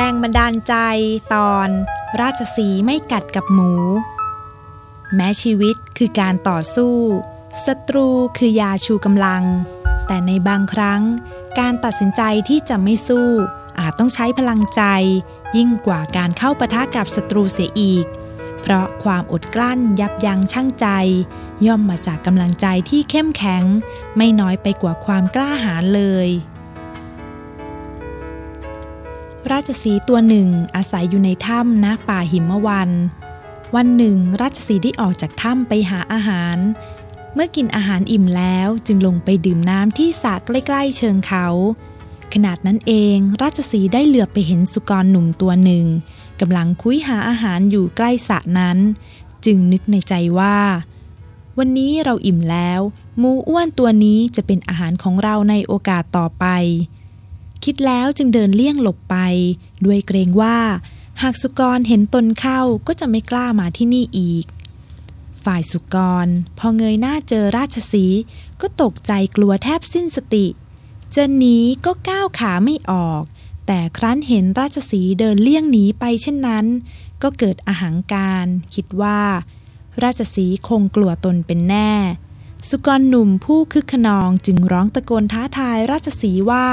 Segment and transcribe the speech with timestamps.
[0.00, 0.74] รงบันดาลใจ
[1.34, 1.68] ตอน
[2.20, 3.72] ราชสีไม่กัดกับหมู
[5.14, 6.94] แม้ชีวิตคือการต่อสู้
[7.66, 9.44] ศัตรูคือยาชูกำลัง
[10.06, 11.02] แต่ในบางครั้ง
[11.58, 13.28] การตัดสินใจที่จะไม่สู้
[13.78, 14.82] อาจต้องใช้พลังใจ
[15.56, 18.06] ยิ่งกว่าการเข้าปะทะกับศัตรูเสียอีก
[18.60, 20.86] เพราะความอดกลั้นยับยั้งชั่งใจ
[21.66, 23.64] ย่อมมาจากกำลังใจที่เข้มแข็ง
[24.16, 26.28] ไม่น้อยไปกว่าความกล้าหาญเลย
[29.52, 32.90] ราชสีตัวหนึ่งอาศัยอยู่ในถ้ำณป่าหิมวัน
[33.74, 36.56] วันหนึ่ง ราชสีได้ออกจากถ้ำไปหาอาหาร
[37.34, 41.46] เมื่อกินอาหารอิ่มแล้วจึงลงไปดื่มน้ำที่สระใกล้ๆเชิงเขา
[42.32, 45.86] ขนาดนั้นเอง ราชสีได้เหลือบไปเห็นสุกรหนุ่มตัวหนึ่ง
[46.40, 48.78] กำลังคุยหาอาหารอยู่ใกล้สระนั้น
[49.44, 50.58] จึงนึกในใจว่า
[51.58, 52.80] วันนี้เราอิ่มแล้ว
[53.22, 56.46] มูอ้วนตัวนี้จะเป็นอาหารของเราในโอกาสต่อไป
[57.64, 59.16] คิดแล้วจึงเดินเลี่ยงหลบไป
[59.84, 60.58] ด้วยเกรงว่า
[61.22, 64.44] หากสุกรเห็นตนเข้าก็จะไม่กล้ามาที่นี่อีก
[65.44, 66.26] ฝ่ายสุกร
[66.58, 68.06] พอเงยหน้าเจอราชสี
[68.60, 70.46] ก็ตกใจกลัวแทบสิ้นสติ
[71.14, 73.22] จะหนีก็ก้าวขาไม่ออก
[73.66, 76.66] แต่ครั้นเห็นราชสีเดินเลี่ยงหนีไปเช่นนั้น
[77.22, 79.20] ก็เกิดอหังการ คิดว่า
[80.02, 81.92] ราชสีคงกลัวตนเป็นแน่
[82.68, 86.66] สุกรหนุ่มผู้คึกขนองจึงร้องตะโกนท้าทายราชสีว่า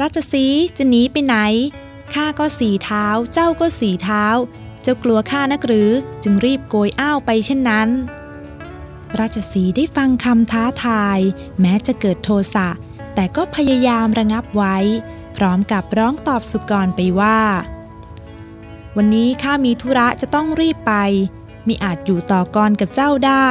[0.00, 0.46] ราชสี
[0.76, 1.36] จะหนีไปไหน
[2.14, 4.24] ข้าก็สีเท้า เจ้าก็สีเท้า
[4.82, 5.90] เจ้ากลัวข้านักหรือ
[6.22, 7.88] จึงรีบโกยอ้าวไปเช่นนั้น
[9.18, 11.18] ราชสีได้ฟังคำท้าทาย
[11.60, 12.68] แม้จะเกิดโทสะ
[13.14, 14.76] แต่ก็พยายามระงับไว้
[15.36, 17.40] พร้อมกับร้องตอบสุกรไปว่า
[18.96, 20.94] วันนี้ข้ามีธุระจะต้องรีบไป
[21.66, 23.48] มิอาจอยู่ต่อกรกับเจ้าได้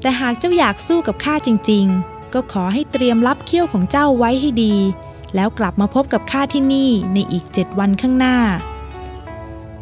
[0.00, 4.76] แต่หากเจ้าอยากสู้กับข้าจริง ๆ ก็ขอให้เตรียมรับเขี้ยวของเจ้าไว้ให้ดี
[5.34, 8.38] แล้วกลับมาพบกับข้าที่นี่ในอีกเจ็ดวันข้างหน้า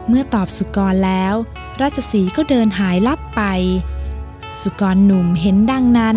[0.08, 1.34] เมื่อตอบสุกรแล้ว
[1.80, 3.42] ราชสีก็เดินหายลับไป
[4.60, 6.16] สุกรหนุ่มเห็นดังนั้น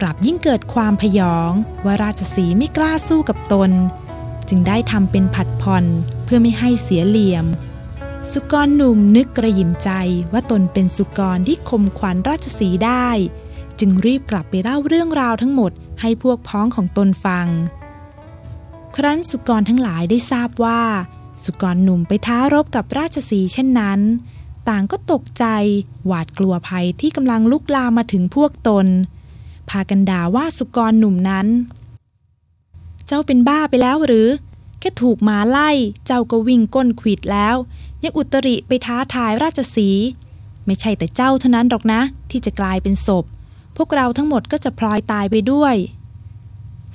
[0.00, 1.50] กลับยิ่งเกิดความพยอง
[1.84, 3.70] ว่าราชสีไม่กล้าสู้กับตน
[4.48, 5.84] จึงได้ทำเป็นผัดผ่อน
[6.24, 7.46] เพื่อไม่ให้เสียเหลี่ยม
[8.32, 9.90] สุกรหนุ่มนึกกระยิมใจ
[10.32, 13.08] ว่าตนเป็นสุกรที่คมขวัญราชสีได้
[13.80, 17.46] จึงรีบกลับไปเล่าเรื่องราวทั้งหมดให้พวกพ้องของตนฟัง
[18.96, 20.80] ครั้นสุกรทั้งหลายได้ทราบว่า
[21.44, 24.00] สุกรหนุ่มไปท้ารบกับราชสีเช่นนั้น
[24.68, 25.44] ต่างก็ตกใจ
[26.06, 28.86] หวาดกลัวภัยที่กำลังลุกลามมาถึงพวกตน
[29.70, 31.46] พากันด่าว่าสุกรหนุ่มนั้น
[33.06, 34.28] เจ้าเป็นบ้าไปแล้วหรือ
[34.80, 35.70] แค่ถูกหมาไล่
[36.06, 37.56] เจ้าก็วิ่งก้นขวิดแล้ว
[38.04, 39.88] ยังอุตริไปท้าทายราชสี
[40.66, 42.00] ไม่ใช่แต่เจ้าเท่านั้นหรอกนะ
[42.30, 43.24] ที่จะกลายเป็นศพ
[43.76, 45.74] พวกเราทั้งหมดก็จะพลอยตายไปด้วย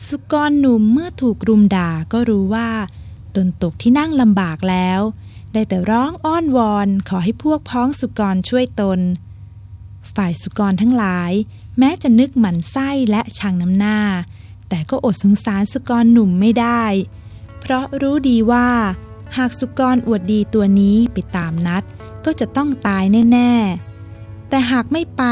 [0.08, 2.70] สุกรหนุ่มเมื่อถูกรุมด่าก็รู้ว่า
[3.36, 5.02] ตนตกที่นั่งลำบากแล้ว
[5.54, 9.00] ได้แต่ร้องอ้อนวอนขอให้พวกพ้องสุกรช่วยตน
[10.16, 11.31] ฝ่ายสุกรทั้งหลาย
[11.80, 14.00] แม้จะนึกหมันไส้และชังน้ำหน้า
[14.70, 16.84] แต่ก็อดสงสารสุกรหนุ่มไม่ได้
[17.60, 18.70] เพราะรู้ดีว่า
[19.38, 21.84] หากสุกรอวดดีตัวนี้ไปตามนัด
[22.25, 23.52] ก็จะต้องตายแน่
[24.02, 25.24] ๆ แต่หากไม่ไป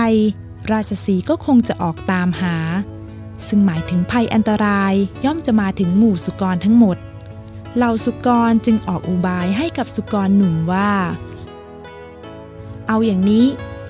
[0.72, 2.56] ราชสีก็คงจะออกตามหา
[3.48, 4.94] ซึ่งหมายถึงภัยอันตราย
[5.26, 6.98] ย่อมจะมาถึงหมู่สุกรทั้งหมด
[7.76, 10.92] เหล่าสุกรจึงออกอุบายให้กับสุกรหนุ่มว่า
[12.88, 13.46] เอาอย่างนี้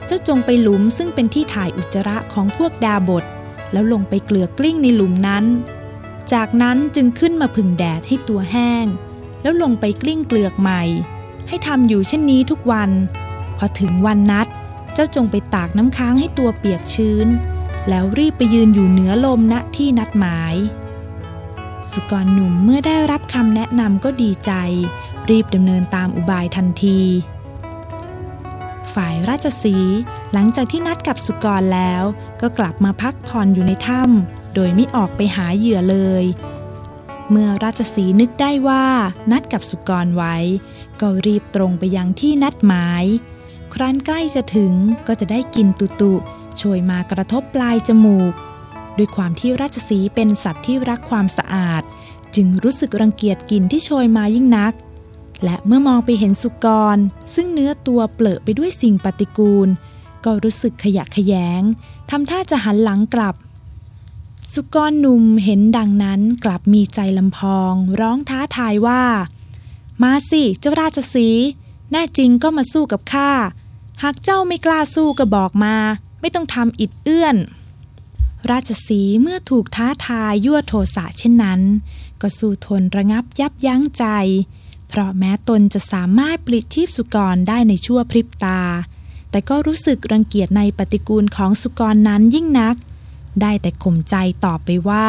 [0.06, 3.26] เจ้าจงไปหลุมซึ่งเป็นที่ถ่ายอุจจาระของพวกดาบท
[3.72, 5.46] แล้วลงไปเกลือกลิ้งในหลุมนั้น
[6.34, 8.86] จากนั้นจึงขึ้นมาผึ่งแดดให้ตัวแห้ง
[9.42, 10.82] แล้วลงไปกลิ้งเกลือกใหม่
[11.48, 12.92] ให้ทำอยู่เช่นนี้ทุกวัน
[13.58, 14.48] พอถึงวันนัด
[14.94, 17.28] เจ้าจงไปตากน้ำค้างให้ตัวเปียกชื้น
[17.90, 20.56] แล้วรีบไปยืนอยู่เหนือลมณที่นัดหมาย
[21.92, 24.52] สุกรหนุ่มเมื่อได้รับคำแนะนำก็ดีใจ
[25.30, 27.02] รีบดำเนินตามอุบายทันที
[28.94, 29.78] ฝ่ายราชสี
[30.34, 32.04] หลังจากที่นัดกับสุกรแล้ว
[32.42, 36.24] ก็กลับมาพักผ่อนอยู่ในถ้ำโดยไม่ออกไปหาเหยื่อเลย
[37.30, 38.86] เมื่อราชสีนึกได้ว่า
[39.32, 40.36] นัดกับสุกรไว้
[41.02, 43.06] ก็รีบตรงไปยังที่นัดหมาย
[43.74, 44.74] ครั้นใกล้จะถึง
[45.08, 46.14] ก็จะได้กินตุตุ
[46.58, 48.34] โชยมากระทบปลายจมูก
[48.98, 51.84] ด้วยความที่ราชสีเป็นสัตว์ที่รักความสะอาด
[52.36, 54.74] จึงรู้สึกรังเกียจกลิ่นที่โชยมายิ่งนัก
[55.44, 56.98] และเมื่อมองไปเห็นสุกร
[57.36, 59.70] ซึ่งเนื้อตัวเปลอะไปด้วยสิ่งปฏิกูล
[60.26, 61.62] ก็รู้สึกขยะแขยง
[62.10, 63.36] ทำท่าจะหันหลังกลับ
[64.54, 69.04] สุกรหนุ่มเห็นดังนั้นกลับมีใจลำพอง ร้องท้าทายว่า
[70.02, 71.30] มาสิเจ้าราชสี
[71.92, 73.32] แน่จริงก็มาสู้กับข้า
[74.04, 75.76] หากเจ้าไม่กล้าสู้ก็บอกมา
[76.22, 77.38] ไม่ต้องทำอิดเอื้อน
[78.52, 81.62] ราชสีเมื่อถูกท้าทายยั่วโทสะเช่นนั้น
[82.22, 84.06] ก็สู้ทนระงับยับยั้งใจ
[84.88, 88.62] เพราะแม้ตนจะสามารถปลิดชีพสุกรได้ในชั่วพริบตา
[89.32, 92.76] แต่ก็รู้สึกรังเกียจในปฏิกูลของสุกรนั้นยิ่งนัก
[93.42, 94.16] ได้แต่ข่มใจ
[94.46, 95.08] ตอบไปว่า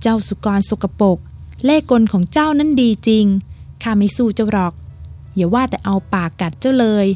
[0.00, 1.18] เจ้าสุกรสกปรก
[1.64, 3.24] เล่กลของเจ้านั้นดีจริง
[3.82, 4.74] ข้าไม่สู้เจ้าหรอก
[5.34, 7.06] อย่าว่าแต่เอาปากกัดเจ้าเลย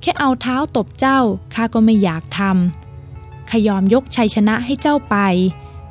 [0.00, 1.18] แค่เอาเท้าตบเจ้า
[1.54, 5.16] ข้าก็ไม่อยากทำข้ายอมยกชัยชนะให้เจ้าไป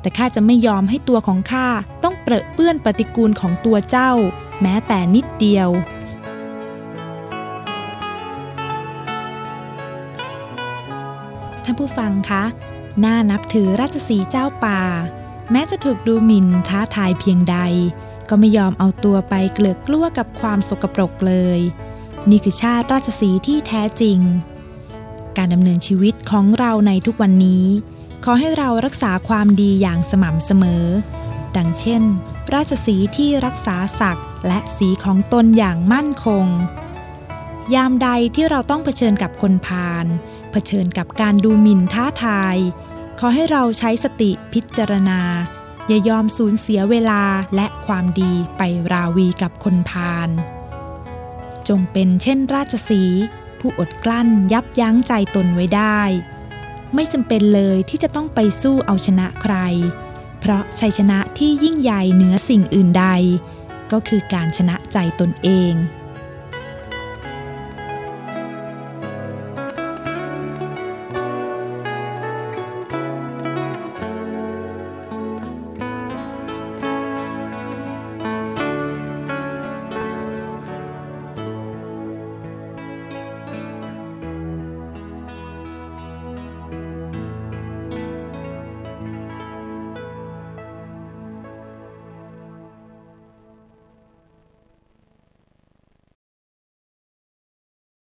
[0.00, 1.66] แต่ข้าจะไม่ยอมให้ตัวของข้า
[2.04, 4.10] ต้องเปรอะเปื้อนปฏิกูลของตัวเจ้า
[4.62, 5.68] แม้แต่นิดเดียว
[11.64, 12.42] ท่านผู้ฟังคะ
[13.04, 14.80] น่านับถือราชสีเจ้าป่า
[15.50, 17.56] แม้จะถูกดูหมิ่นท้าทายเพียงใด
[18.28, 21.60] ก็ไม่ยอมเอาตัวไปเกลือกกลั้วกับความสกปรกเลย
[22.30, 24.18] นี่คือชาติราชสีที่แท้จริง
[25.36, 27.66] การดำเนินชีวิตของเราในทุกวันนี้
[28.24, 30.84] ขอให้เรารักษาความดีอย่างสม่ำเสมอ
[31.56, 32.02] ดังเช่น
[32.54, 36.46] ราชสีที่รักษาศักดิ์และสีของตนอย่างมั่นคง
[37.74, 40.06] ยามใดที่เราต้องเผชิญกับคนพาล
[40.52, 42.56] เผชิญกับการดูหมิ่นท้าทาย
[43.18, 45.20] ขอให้เราใช้สติพิจารณา
[45.86, 47.22] อย่ายอมสูญเสียเวลา
[47.56, 48.62] และความดีไป
[48.92, 50.30] ราวีกับคนพาล
[51.68, 53.02] จงเป็นเช่นราชสี
[53.60, 56.00] ผู้อดกลั้นยับยั้งใจตนไว้ได้
[56.94, 59.54] ไม่จำเป็นเลยที่จะต้องไปสู้เอาชนะใคร
[60.40, 63.06] เพราะชัยชนะที่ยิ่งใหญ่เหนือสิ่งอื่นใด
[63.92, 65.72] ก็คือการชนะใจตนเอง